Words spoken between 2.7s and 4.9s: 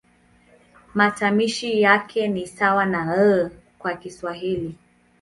na "L" kwa Kiswahili.